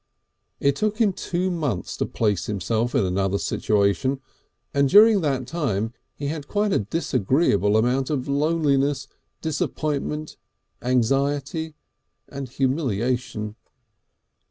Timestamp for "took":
0.75-0.97